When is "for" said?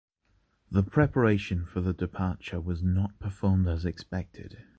1.63-1.79